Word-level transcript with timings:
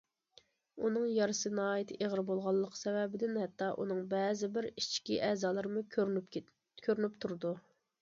ئۇنىڭ 0.85 1.03
يارىسى 1.15 1.51
ناھايىتى 1.59 1.97
ئېغىر 2.05 2.23
بولغانلىقى 2.31 2.81
سەۋەبىدىن 2.81 3.39
ھەتتا 3.43 3.69
ئۇنىڭ 3.77 4.03
بەزى 4.17 4.53
بىر 4.59 4.71
ئىچكى 4.75 5.23
ئەزالىرىمۇ 5.31 5.89
كۆرۈنۈپ 5.99 7.25
تۇرىدۇ. 7.25 7.59